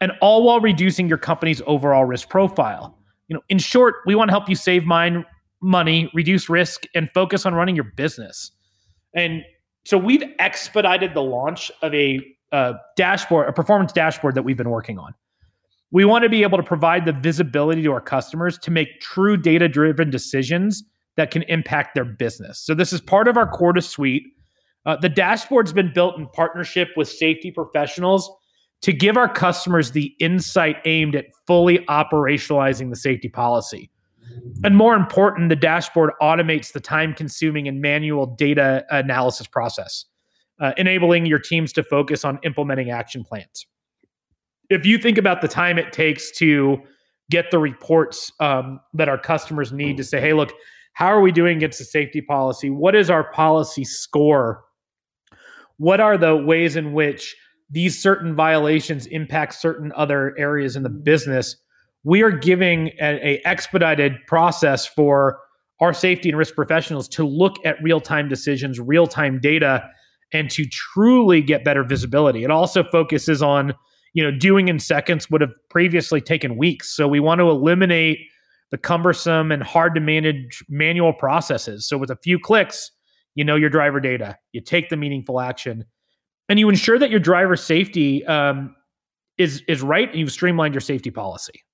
and 0.00 0.12
all 0.22 0.44
while 0.44 0.60
reducing 0.60 1.08
your 1.08 1.18
company's 1.18 1.60
overall 1.66 2.04
risk 2.04 2.30
profile. 2.30 2.98
You 3.28 3.34
know, 3.34 3.42
in 3.48 3.58
short, 3.58 3.96
we 4.06 4.14
want 4.14 4.28
to 4.28 4.32
help 4.32 4.48
you 4.48 4.54
save 4.56 4.84
mine, 4.84 5.24
money, 5.60 6.10
reduce 6.14 6.48
risk, 6.48 6.84
and 6.94 7.10
focus 7.12 7.44
on 7.44 7.54
running 7.54 7.74
your 7.76 7.92
business. 7.96 8.52
And 9.14 9.42
so 9.84 9.98
we've 9.98 10.24
expedited 10.38 11.14
the 11.14 11.22
launch 11.22 11.70
of 11.82 11.92
a 11.94 12.20
uh, 12.52 12.74
dashboard, 12.96 13.48
a 13.48 13.52
performance 13.52 13.92
dashboard 13.92 14.34
that 14.34 14.42
we've 14.42 14.56
been 14.56 14.70
working 14.70 14.98
on. 14.98 15.14
We 15.90 16.04
want 16.04 16.22
to 16.22 16.30
be 16.30 16.42
able 16.42 16.58
to 16.58 16.64
provide 16.64 17.04
the 17.04 17.12
visibility 17.12 17.82
to 17.82 17.92
our 17.92 18.00
customers 18.00 18.58
to 18.58 18.70
make 18.70 19.00
true 19.00 19.36
data 19.36 19.68
driven 19.68 20.10
decisions 20.10 20.82
that 21.16 21.30
can 21.30 21.42
impact 21.44 21.94
their 21.94 22.04
business. 22.04 22.60
So, 22.60 22.74
this 22.74 22.92
is 22.92 23.00
part 23.00 23.28
of 23.28 23.36
our 23.36 23.46
Cortex 23.46 23.86
suite. 23.86 24.24
Uh, 24.84 24.96
the 24.96 25.08
dashboard's 25.08 25.72
been 25.72 25.92
built 25.92 26.18
in 26.18 26.26
partnership 26.28 26.88
with 26.96 27.08
safety 27.08 27.50
professionals 27.50 28.30
to 28.80 28.92
give 28.92 29.16
our 29.16 29.32
customers 29.32 29.92
the 29.92 30.14
insight 30.18 30.76
aimed 30.84 31.14
at 31.14 31.26
fully 31.46 31.78
operationalizing 31.88 32.90
the 32.90 32.96
safety 32.96 33.28
policy. 33.28 33.90
And 34.64 34.76
more 34.76 34.94
important, 34.94 35.48
the 35.48 35.56
dashboard 35.56 36.10
automates 36.20 36.72
the 36.72 36.80
time 36.80 37.14
consuming 37.14 37.68
and 37.68 37.80
manual 37.80 38.26
data 38.26 38.84
analysis 38.90 39.46
process, 39.46 40.04
uh, 40.62 40.72
enabling 40.78 41.26
your 41.26 41.38
teams 41.38 41.74
to 41.74 41.82
focus 41.82 42.24
on 42.24 42.38
implementing 42.42 42.90
action 42.90 43.22
plans 43.22 43.66
if 44.72 44.86
you 44.86 44.96
think 44.96 45.18
about 45.18 45.42
the 45.42 45.48
time 45.48 45.78
it 45.78 45.92
takes 45.92 46.30
to 46.30 46.78
get 47.30 47.50
the 47.50 47.58
reports 47.58 48.32
um, 48.40 48.80
that 48.94 49.08
our 49.08 49.18
customers 49.18 49.72
need 49.72 49.96
to 49.96 50.04
say, 50.04 50.20
hey, 50.20 50.32
look, 50.32 50.52
how 50.94 51.06
are 51.06 51.20
we 51.20 51.32
doing 51.32 51.58
against 51.58 51.78
the 51.78 51.84
safety 51.84 52.20
policy? 52.20 52.70
What 52.70 52.94
is 52.94 53.10
our 53.10 53.30
policy 53.32 53.84
score? 53.84 54.64
What 55.76 56.00
are 56.00 56.16
the 56.16 56.36
ways 56.36 56.76
in 56.76 56.92
which 56.92 57.36
these 57.70 58.00
certain 58.00 58.34
violations 58.34 59.06
impact 59.06 59.54
certain 59.54 59.92
other 59.96 60.34
areas 60.38 60.76
in 60.76 60.82
the 60.82 60.90
business? 60.90 61.56
We 62.04 62.22
are 62.22 62.30
giving 62.30 62.88
a, 63.00 63.36
a 63.36 63.42
expedited 63.44 64.14
process 64.26 64.86
for 64.86 65.38
our 65.80 65.94
safety 65.94 66.28
and 66.28 66.38
risk 66.38 66.54
professionals 66.54 67.08
to 67.08 67.26
look 67.26 67.56
at 67.64 67.82
real 67.82 68.00
time 68.00 68.28
decisions, 68.28 68.78
real 68.78 69.06
time 69.06 69.40
data, 69.40 69.88
and 70.32 70.50
to 70.50 70.64
truly 70.66 71.42
get 71.42 71.64
better 71.64 71.84
visibility. 71.84 72.44
It 72.44 72.50
also 72.50 72.84
focuses 72.84 73.42
on 73.42 73.74
you 74.12 74.22
know, 74.22 74.30
doing 74.30 74.68
in 74.68 74.78
seconds 74.78 75.30
would 75.30 75.40
have 75.40 75.52
previously 75.70 76.20
taken 76.20 76.56
weeks. 76.56 76.94
So 76.94 77.08
we 77.08 77.20
want 77.20 77.40
to 77.40 77.48
eliminate 77.48 78.18
the 78.70 78.78
cumbersome 78.78 79.50
and 79.50 79.62
hard 79.62 79.94
to 79.94 80.00
manage 80.00 80.64
manual 80.68 81.12
processes. 81.12 81.86
So 81.86 81.98
with 81.98 82.10
a 82.10 82.16
few 82.16 82.38
clicks, 82.38 82.90
you 83.34 83.44
know 83.44 83.56
your 83.56 83.70
driver 83.70 84.00
data, 84.00 84.36
you 84.52 84.60
take 84.60 84.90
the 84.90 84.96
meaningful 84.96 85.40
action, 85.40 85.84
and 86.48 86.58
you 86.58 86.68
ensure 86.68 86.98
that 86.98 87.10
your 87.10 87.20
driver 87.20 87.56
safety 87.56 88.24
um, 88.26 88.74
is 89.38 89.62
is 89.68 89.82
right, 89.82 90.10
and 90.10 90.18
you've 90.18 90.32
streamlined 90.32 90.74
your 90.74 90.82
safety 90.82 91.10
policy. 91.10 91.64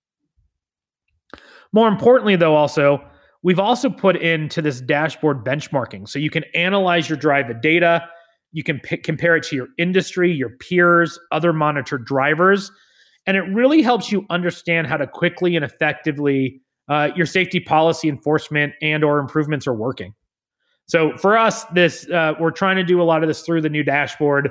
More 1.73 1.89
importantly, 1.89 2.37
though, 2.37 2.55
also 2.55 3.05
we've 3.43 3.59
also 3.59 3.91
put 3.91 4.17
into 4.17 4.63
this 4.63 4.81
dashboard 4.81 5.45
benchmarking, 5.45 6.09
so 6.09 6.21
you 6.21 6.31
can 6.31 6.45
analyze 6.55 7.09
your 7.09 7.19
driver 7.19 7.55
data 7.55 8.09
you 8.53 8.63
can 8.63 8.81
compare 9.03 9.37
it 9.37 9.45
to 9.45 9.57
your 9.57 9.69
industry, 9.79 10.33
your 10.33 10.51
peers, 10.51 11.19
other 11.33 11.53
monitored 11.53 12.05
drivers, 12.05 12.71
and 13.27 13.37
it 13.37 13.43
really 13.43 13.83
helps 13.83 14.11
you 14.11 14.25
understand 14.31 14.87
how 14.87 14.97
to 14.97 15.07
quickly 15.07 15.55
and 15.55 15.65
effectively 15.65 16.61
uh, 16.89 17.11
your 17.15 17.27
safety 17.27 17.61
policy 17.61 18.09
enforcement 18.09 18.73
and 18.81 19.05
or 19.05 19.19
improvements 19.19 19.67
are 19.67 19.75
working. 19.75 20.15
So 20.87 21.15
for 21.19 21.37
us, 21.37 21.65
this 21.75 22.09
uh, 22.09 22.33
we're 22.41 22.51
trying 22.51 22.77
to 22.77 22.85
do 22.85 23.03
a 23.03 23.05
lot 23.05 23.23
of 23.23 23.29
this 23.29 23.43
through 23.43 23.61
the 23.61 23.69
new 23.69 23.83
dashboard. 23.83 24.51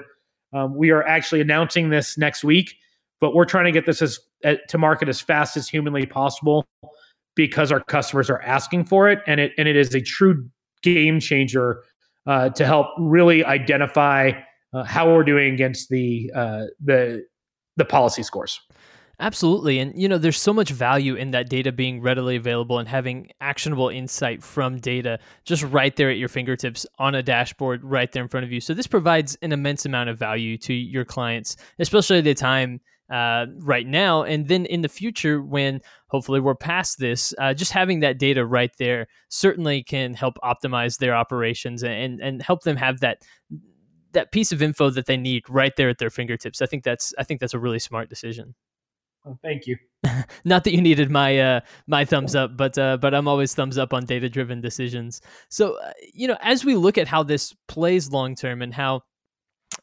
Um, 0.54 0.75
we 0.75 0.92
are 0.92 1.04
actually 1.04 1.42
announcing 1.42 1.89
this 1.89 2.18
next 2.18 2.44
week, 2.44 2.75
but 3.20 3.34
we're 3.34 3.46
trying 3.46 3.66
to 3.66 3.72
get 3.72 3.88
this 3.88 4.04
as 4.04 4.20
uh, 4.46 4.56
to 4.70 4.77
market 4.77 5.10
as 5.10 5.20
fast 5.20 5.58
as 5.58 5.68
humanly 5.68 6.06
possible 6.06 6.68
because 7.36 7.72
our 7.72 7.84
customers 7.84 8.30
are 8.30 8.42
asking 8.42 8.86
for 8.86 9.10
it, 9.10 9.20
and 9.25 9.39
it 9.39 9.54
and 9.58 9.68
it 9.68 9.75
is 9.75 9.96
a 9.96 10.01
true 10.01 10.48
game 10.84 11.20
changer 11.20 11.84
uh, 12.27 12.50
to 12.50 12.65
help 12.65 12.88
really 13.00 13.43
identify 13.43 14.31
uh, 14.74 14.84
how 14.84 15.07
we're 15.12 15.24
doing 15.24 15.53
against 15.53 15.89
the 15.89 16.29
uh, 16.36 16.65
the 16.84 17.25
the 17.77 17.86
policy 17.86 18.24
scores. 18.24 18.60
Absolutely. 19.19 19.79
And, 19.79 20.00
you 20.00 20.07
know, 20.07 20.19
there's 20.19 20.39
so 20.39 20.53
much 20.53 20.69
value 20.69 21.15
in 21.15 21.31
that 21.31 21.50
data 21.50 21.72
being 21.72 22.01
readily 22.01 22.36
available 22.36 22.77
and 22.77 22.88
having 22.88 23.31
actionable 23.41 23.89
insight 23.89 24.43
from 24.43 24.77
data 24.77 25.17
just 25.43 25.63
right 25.63 25.96
there 25.96 26.12
at 26.12 26.17
your 26.17 26.29
fingertips 26.29 26.86
on 27.00 27.15
a 27.15 27.24
dashboard 27.24 27.84
right 27.84 28.12
there 28.12 28.22
in 28.22 28.29
front 28.29 28.43
of 28.43 28.51
you. 28.51 28.62
So, 28.62 28.75
this 28.75 28.86
provides 28.86 29.36
an 29.41 29.53
immense 29.53 29.86
amount 29.88 30.10
of 30.10 30.19
value 30.19 30.55
to 30.60 30.74
your 30.74 31.03
clients, 31.03 31.57
especially 31.79 32.19
at 32.19 32.27
a 32.27 32.36
time 32.36 32.79
uh, 33.10 33.46
right 33.60 33.88
now. 33.88 34.24
And 34.24 34.48
then 34.48 34.66
in 34.66 34.82
the 34.82 34.90
future, 34.90 35.42
when 35.42 35.82
hopefully 36.08 36.40
we're 36.40 36.56
past 36.56 37.00
this, 37.00 37.34
uh, 37.38 37.54
just 37.54 37.72
having 37.72 38.00
that 38.02 38.20
data 38.20 38.46
right 38.46 38.72
there 38.78 39.08
certainly 39.30 39.84
can 39.84 40.14
help 40.14 40.38
optimize 40.44 40.98
their 40.98 41.16
operations 41.16 41.84
and, 41.84 42.20
and 42.20 42.42
help 42.42 42.64
them 42.64 42.78
have 42.78 43.00
that 43.02 43.24
that 44.14 44.32
piece 44.32 44.52
of 44.52 44.62
info 44.62 44.90
that 44.90 45.06
they 45.06 45.18
need 45.18 45.44
right 45.50 45.74
there 45.76 45.90
at 45.90 45.98
their 45.98 46.10
fingertips. 46.10 46.62
I 46.62 46.66
think 46.66 46.84
that's 46.84 47.14
I 47.20 47.24
think 47.24 47.40
that's 47.40 47.54
a 47.54 47.60
really 47.60 47.80
smart 47.80 48.10
decision. 48.10 48.56
Thank 49.44 49.68
you. 49.68 49.78
Not 50.46 50.64
that 50.64 50.74
you 50.74 50.82
needed 50.82 51.12
my 51.12 51.38
uh, 51.38 51.60
my 51.88 52.06
thumbs 52.06 52.36
up, 52.36 52.56
but 52.56 52.78
uh, 52.78 52.98
but 52.98 53.14
I'm 53.14 53.28
always 53.28 53.54
thumbs 53.54 53.78
up 53.78 53.94
on 53.94 54.06
data 54.06 54.30
driven 54.30 54.62
decisions. 54.62 55.22
So 55.50 55.78
uh, 55.80 55.92
you 56.14 56.28
know, 56.28 56.38
as 56.42 56.64
we 56.64 56.76
look 56.76 56.98
at 56.98 57.08
how 57.08 57.24
this 57.24 57.54
plays 57.68 58.12
long 58.12 58.36
term 58.36 58.62
and 58.62 58.74
how 58.74 59.02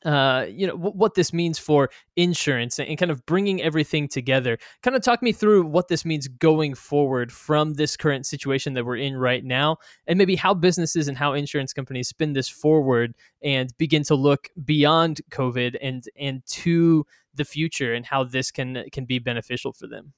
uh, 0.05 0.47
you 0.49 0.67
know, 0.67 0.75
w- 0.75 0.93
what 0.93 1.15
this 1.15 1.33
means 1.33 1.59
for 1.59 1.91
insurance 2.17 2.79
and, 2.79 2.99
kind 2.99 3.11
of 3.11 3.25
bringing 3.27 3.63
everything 3.63 4.09
together. 4.09 4.59
Kind 4.83 4.97
of 4.97 5.03
talk 5.03 5.23
me 5.23 5.33
through 5.33 5.65
what 5.65 5.89
this 5.89 6.05
means 6.05 6.29
going 6.29 6.75
forward 6.75 7.33
from 7.33 7.75
this 7.75 7.97
current 7.97 8.27
situation 8.27 8.75
that 8.75 8.85
we're 8.85 8.97
in 8.97 9.17
right 9.17 9.45
now, 9.45 9.79
and 10.07 10.19
maybe 10.19 10.37
how 10.37 10.55
businesses 10.55 11.09
and 11.09 11.17
how 11.17 11.33
insurance 11.33 11.73
companies 11.73 12.09
spin 12.09 12.33
this 12.33 12.49
forward 12.49 13.15
and 13.43 13.77
begin 13.79 14.03
to 14.05 14.15
look 14.15 14.49
beyond 14.65 15.21
COVID 15.31 15.77
and 15.81 16.05
and 16.19 16.45
to 16.47 17.07
the 17.35 17.45
future 17.45 17.95
and 17.95 18.07
how 18.07 18.25
this 18.25 18.51
can 18.51 18.85
can 18.93 19.05
be 19.05 19.19
beneficial 19.19 19.73
for 19.73 19.87
them. 19.87 20.13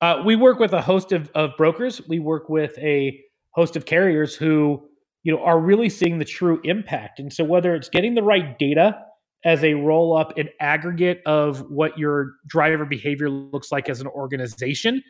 Uh, 0.00 0.22
we 0.24 0.34
work 0.34 0.58
with 0.58 0.72
a 0.72 0.82
host 0.82 1.12
of, 1.12 1.30
of 1.34 1.50
brokers. 1.56 2.00
We 2.08 2.18
work 2.18 2.48
with 2.48 2.76
a 2.78 3.20
host 3.50 3.76
of 3.76 3.86
carriers 3.86 4.34
who 4.34 4.82
you 5.22 5.32
know 5.32 5.42
are 5.42 5.60
really 5.60 5.88
seeing 5.88 6.18
the 6.18 6.24
true 6.24 6.60
impact 6.64 7.20
and 7.20 7.32
so 7.32 7.44
whether 7.44 7.74
it's 7.74 7.88
getting 7.88 8.14
the 8.14 8.22
right 8.22 8.58
data 8.58 8.98
as 9.44 9.64
a 9.64 9.74
roll 9.74 10.16
up 10.16 10.36
an 10.38 10.48
aggregate 10.60 11.20
of 11.26 11.68
what 11.70 11.98
your 11.98 12.32
driver 12.46 12.84
behavior 12.84 13.28
looks 13.28 13.72
like 13.72 13.88
as 13.88 14.00
an 14.00 14.06
organization 14.08 15.02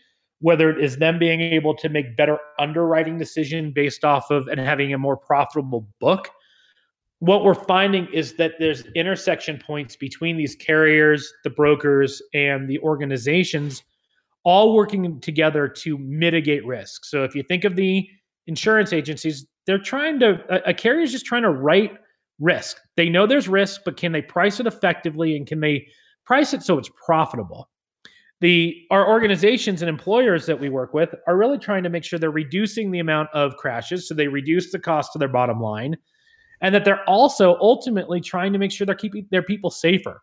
whether 0.42 0.68
it 0.70 0.84
is 0.84 0.98
them 0.98 1.18
being 1.18 1.40
able 1.40 1.74
to 1.74 1.88
make 1.88 2.16
better 2.16 2.36
underwriting 2.58 3.16
decision 3.16 3.72
based 3.72 4.04
off 4.04 4.30
of 4.30 4.48
and 4.48 4.60
having 4.60 4.92
a 4.92 4.98
more 4.98 5.16
profitable 5.16 5.88
book. 6.00 6.28
What 7.20 7.44
we're 7.44 7.54
finding 7.54 8.08
is 8.12 8.34
that 8.34 8.54
there's 8.58 8.84
intersection 8.96 9.62
points 9.64 9.94
between 9.94 10.36
these 10.36 10.56
carriers 10.56 11.32
the 11.44 11.50
brokers 11.50 12.20
and 12.34 12.68
the 12.68 12.80
organizations 12.80 13.84
all 14.44 14.74
working 14.74 15.20
together 15.20 15.68
to 15.68 15.96
mitigate 15.98 16.66
risk. 16.66 17.04
So 17.04 17.22
if 17.22 17.36
you 17.36 17.44
think 17.44 17.62
of 17.62 17.76
the 17.76 18.08
insurance 18.48 18.92
agencies 18.92 19.46
they're 19.66 19.78
trying 19.78 20.18
to 20.18 20.40
a, 20.48 20.70
a 20.70 20.74
carrier 20.74 21.02
is 21.02 21.12
just 21.12 21.24
trying 21.24 21.42
to 21.42 21.50
write 21.50 21.92
risk. 22.42 22.76
They 22.96 23.08
know 23.08 23.26
there's 23.26 23.48
risk, 23.48 23.82
but 23.84 23.96
can 23.96 24.12
they 24.12 24.20
price 24.20 24.60
it 24.60 24.66
effectively 24.66 25.36
and 25.36 25.46
can 25.46 25.60
they 25.60 25.86
price 26.26 26.52
it 26.52 26.62
so 26.62 26.78
it's 26.78 26.90
profitable? 27.04 27.70
The 28.40 28.76
our 28.90 29.08
organizations 29.08 29.82
and 29.82 29.88
employers 29.88 30.46
that 30.46 30.58
we 30.58 30.68
work 30.68 30.92
with 30.92 31.14
are 31.28 31.36
really 31.36 31.58
trying 31.58 31.84
to 31.84 31.88
make 31.88 32.02
sure 32.02 32.18
they're 32.18 32.30
reducing 32.30 32.90
the 32.90 32.98
amount 32.98 33.28
of 33.32 33.56
crashes 33.56 34.08
so 34.08 34.14
they 34.14 34.26
reduce 34.26 34.72
the 34.72 34.80
cost 34.80 35.12
to 35.12 35.18
their 35.18 35.28
bottom 35.28 35.60
line 35.60 35.96
and 36.60 36.74
that 36.74 36.84
they're 36.84 37.08
also 37.08 37.56
ultimately 37.60 38.20
trying 38.20 38.52
to 38.52 38.58
make 38.58 38.72
sure 38.72 38.84
they're 38.84 38.96
keeping 38.96 39.26
their 39.30 39.42
people 39.42 39.70
safer. 39.70 40.20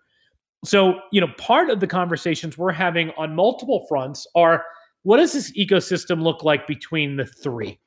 So, 0.65 0.95
you 1.11 1.21
know, 1.21 1.29
part 1.37 1.69
of 1.69 1.79
the 1.79 1.87
conversations 1.87 2.57
we're 2.57 2.73
having 2.73 3.11
on 3.11 3.35
multiple 3.35 3.85
fronts 3.87 4.27
are 4.35 4.65
what 5.03 5.17
does 5.17 5.31
this 5.31 5.51
ecosystem 5.57 6.21
look 6.21 6.43
like 6.43 6.67
between 6.67 7.15
the 7.15 7.25
three? 7.25 7.79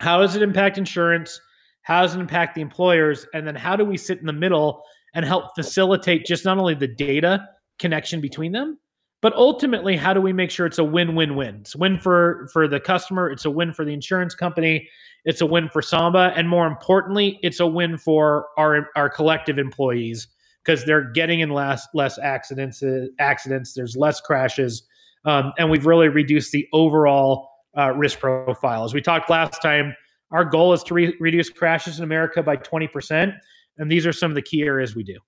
How 0.00 0.20
does 0.20 0.34
it 0.34 0.42
impact 0.42 0.78
insurance? 0.78 1.40
How 1.82 2.02
does 2.02 2.14
it 2.14 2.20
impact 2.20 2.54
the 2.54 2.60
employers? 2.60 3.26
And 3.34 3.46
then 3.46 3.54
how 3.54 3.76
do 3.76 3.84
we 3.84 3.96
sit 3.96 4.18
in 4.18 4.26
the 4.26 4.32
middle 4.32 4.82
and 5.14 5.24
help 5.24 5.54
facilitate 5.54 6.26
just 6.26 6.44
not 6.44 6.58
only 6.58 6.74
the 6.74 6.88
data 6.88 7.46
connection 7.78 8.20
between 8.20 8.52
them, 8.52 8.78
but 9.22 9.32
ultimately, 9.34 9.96
how 9.96 10.12
do 10.12 10.20
we 10.20 10.32
make 10.32 10.50
sure 10.50 10.66
it's 10.66 10.78
a 10.78 10.84
win-win-win? 10.84 11.58
It's 11.60 11.76
a 11.76 11.78
win 11.78 11.96
for 11.96 12.48
for 12.52 12.66
the 12.66 12.80
customer. 12.80 13.30
It's 13.30 13.44
a 13.44 13.50
win 13.50 13.72
for 13.72 13.84
the 13.84 13.92
insurance 13.92 14.34
company. 14.34 14.88
It's 15.24 15.40
a 15.40 15.46
win 15.46 15.68
for 15.68 15.80
Samba, 15.80 16.32
and 16.34 16.48
more 16.48 16.66
importantly, 16.66 17.38
it's 17.40 17.60
a 17.60 17.66
win 17.66 17.98
for 17.98 18.48
our 18.58 18.88
our 18.96 19.08
collective 19.08 19.58
employees 19.58 20.26
because 20.64 20.84
they're 20.84 21.08
getting 21.12 21.38
in 21.38 21.50
less 21.50 21.86
less 21.94 22.18
accidents. 22.18 22.82
Accidents. 23.20 23.74
There's 23.74 23.96
less 23.96 24.20
crashes, 24.20 24.82
um, 25.24 25.52
and 25.56 25.70
we've 25.70 25.86
really 25.86 26.08
reduced 26.08 26.50
the 26.50 26.66
overall 26.72 27.48
uh, 27.78 27.92
risk 27.92 28.18
profile. 28.18 28.82
As 28.82 28.92
we 28.92 29.00
talked 29.00 29.30
last 29.30 29.62
time, 29.62 29.94
our 30.32 30.44
goal 30.44 30.72
is 30.72 30.82
to 30.84 30.94
re- 30.94 31.16
reduce 31.20 31.50
crashes 31.50 31.98
in 31.98 32.04
America 32.04 32.42
by 32.42 32.56
20%, 32.56 33.36
and 33.78 33.90
these 33.90 34.06
are 34.06 34.12
some 34.12 34.30
of 34.30 34.34
the 34.34 34.42
key 34.42 34.62
areas 34.62 34.96
we 34.96 35.02
do. 35.02 35.18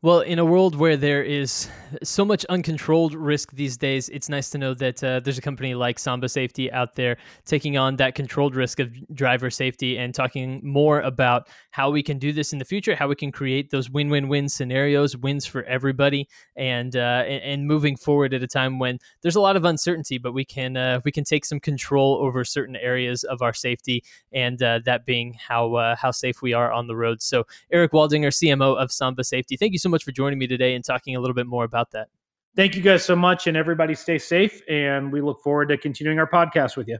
Well, 0.00 0.20
in 0.20 0.38
a 0.38 0.44
world 0.44 0.76
where 0.76 0.96
there 0.96 1.24
is 1.24 1.68
so 2.04 2.24
much 2.24 2.44
uncontrolled 2.44 3.14
risk 3.14 3.50
these 3.50 3.76
days, 3.76 4.08
it's 4.10 4.28
nice 4.28 4.48
to 4.50 4.58
know 4.58 4.72
that 4.74 5.02
uh, 5.02 5.18
there's 5.18 5.38
a 5.38 5.42
company 5.42 5.74
like 5.74 5.98
Samba 5.98 6.28
Safety 6.28 6.70
out 6.70 6.94
there 6.94 7.16
taking 7.44 7.76
on 7.76 7.96
that 7.96 8.14
controlled 8.14 8.54
risk 8.54 8.78
of 8.78 8.92
driver 9.12 9.50
safety 9.50 9.98
and 9.98 10.14
talking 10.14 10.60
more 10.62 11.00
about 11.00 11.48
how 11.70 11.90
we 11.90 12.00
can 12.00 12.16
do 12.16 12.32
this 12.32 12.52
in 12.52 12.60
the 12.60 12.64
future, 12.64 12.94
how 12.94 13.08
we 13.08 13.16
can 13.16 13.32
create 13.32 13.70
those 13.70 13.90
win-win-win 13.90 14.48
scenarios, 14.48 15.16
wins 15.16 15.46
for 15.46 15.64
everybody, 15.64 16.28
and 16.54 16.94
uh, 16.94 17.24
and 17.26 17.66
moving 17.66 17.96
forward 17.96 18.32
at 18.34 18.42
a 18.42 18.46
time 18.46 18.78
when 18.78 19.00
there's 19.22 19.36
a 19.36 19.40
lot 19.40 19.56
of 19.56 19.64
uncertainty, 19.64 20.16
but 20.16 20.32
we 20.32 20.44
can 20.44 20.76
uh, 20.76 21.00
we 21.04 21.10
can 21.10 21.24
take 21.24 21.44
some 21.44 21.58
control 21.58 22.18
over 22.22 22.44
certain 22.44 22.76
areas 22.76 23.24
of 23.24 23.42
our 23.42 23.52
safety, 23.52 24.04
and 24.32 24.62
uh, 24.62 24.78
that 24.84 25.04
being 25.06 25.34
how 25.34 25.74
uh, 25.74 25.96
how 25.96 26.12
safe 26.12 26.40
we 26.40 26.52
are 26.52 26.70
on 26.70 26.86
the 26.86 26.94
road. 26.94 27.20
So, 27.20 27.48
Eric 27.72 27.90
Waldinger, 27.90 28.28
CMO 28.28 28.80
of 28.80 28.92
Samba 28.92 29.24
Safety, 29.24 29.56
thank 29.56 29.72
you 29.72 29.78
so 29.78 29.87
much 29.88 30.04
for 30.04 30.12
joining 30.12 30.38
me 30.38 30.46
today 30.46 30.74
and 30.74 30.84
talking 30.84 31.16
a 31.16 31.20
little 31.20 31.34
bit 31.34 31.46
more 31.46 31.64
about 31.64 31.90
that. 31.92 32.08
Thank 32.56 32.74
you 32.74 32.82
guys 32.82 33.04
so 33.04 33.14
much, 33.14 33.46
and 33.46 33.56
everybody 33.56 33.94
stay 33.94 34.18
safe. 34.18 34.62
And 34.68 35.12
we 35.12 35.20
look 35.20 35.42
forward 35.42 35.68
to 35.68 35.78
continuing 35.78 36.18
our 36.18 36.28
podcast 36.28 36.76
with 36.76 36.88
you. 36.88 36.98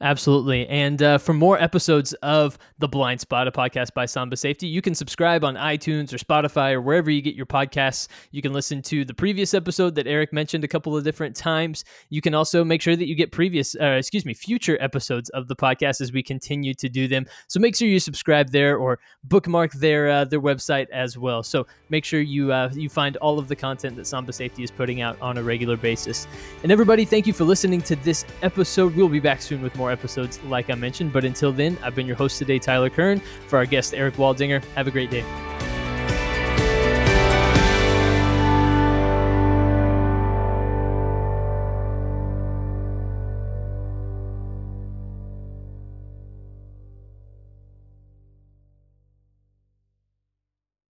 Absolutely. 0.00 0.66
And 0.68 1.02
uh, 1.02 1.16
for 1.16 1.32
more 1.32 1.58
episodes 1.58 2.12
of 2.14 2.58
The 2.78 2.88
Blind 2.88 3.18
Spot, 3.20 3.48
a 3.48 3.50
podcast 3.50 3.94
by 3.94 4.04
Samba 4.04 4.36
Safety, 4.36 4.66
you 4.66 4.82
can 4.82 4.94
subscribe 4.94 5.42
on 5.42 5.54
iTunes 5.54 6.12
or 6.12 6.18
Spotify 6.18 6.72
or 6.72 6.82
wherever 6.82 7.10
you 7.10 7.22
get 7.22 7.34
your 7.34 7.46
podcasts. 7.46 8.08
You 8.30 8.42
can 8.42 8.52
listen 8.52 8.82
to 8.82 9.06
the 9.06 9.14
previous 9.14 9.54
episode 9.54 9.94
that 9.94 10.06
Eric 10.06 10.34
mentioned 10.34 10.64
a 10.64 10.68
couple 10.68 10.94
of 10.94 11.02
different 11.02 11.34
times. 11.34 11.84
You 12.10 12.20
can 12.20 12.34
also 12.34 12.62
make 12.62 12.82
sure 12.82 12.94
that 12.94 13.06
you 13.06 13.14
get 13.14 13.32
previous, 13.32 13.74
uh, 13.74 13.92
excuse 13.92 14.26
me, 14.26 14.34
future 14.34 14.76
episodes 14.82 15.30
of 15.30 15.48
the 15.48 15.56
podcast 15.56 16.02
as 16.02 16.12
we 16.12 16.22
continue 16.22 16.74
to 16.74 16.90
do 16.90 17.08
them. 17.08 17.24
So 17.48 17.58
make 17.58 17.74
sure 17.74 17.88
you 17.88 17.98
subscribe 17.98 18.50
there 18.50 18.76
or 18.76 18.98
bookmark 19.24 19.72
their 19.72 20.10
uh, 20.10 20.24
their 20.26 20.42
website 20.42 20.90
as 20.90 21.16
well. 21.16 21.42
So 21.42 21.66
make 21.88 22.04
sure 22.04 22.20
you 22.20 22.52
uh, 22.52 22.70
you 22.74 22.90
find 22.90 23.16
all 23.18 23.38
of 23.38 23.48
the 23.48 23.56
content 23.56 23.96
that 23.96 24.06
Samba 24.06 24.34
Safety 24.34 24.62
is 24.62 24.70
putting 24.70 25.00
out 25.00 25.18
on 25.22 25.38
a 25.38 25.42
regular 25.42 25.78
basis. 25.78 26.26
And 26.62 26.70
everybody, 26.70 27.06
thank 27.06 27.26
you 27.26 27.32
for 27.32 27.44
listening 27.44 27.80
to 27.82 27.96
this 27.96 28.26
episode. 28.42 28.94
We'll 28.94 29.08
be 29.08 29.20
back 29.20 29.40
soon 29.40 29.62
with 29.62 29.74
more 29.74 29.85
more 29.86 29.92
episodes, 29.92 30.42
like 30.44 30.68
I 30.68 30.74
mentioned. 30.74 31.12
But 31.12 31.24
until 31.24 31.52
then, 31.52 31.78
I've 31.82 31.94
been 31.94 32.06
your 32.06 32.16
host 32.16 32.38
today, 32.38 32.58
Tyler 32.58 32.90
Kern. 32.90 33.20
For 33.46 33.56
our 33.56 33.66
guest, 33.66 33.94
Eric 33.94 34.14
Waldinger, 34.14 34.64
have 34.74 34.88
a 34.88 34.90
great 34.90 35.10
day. 35.10 35.24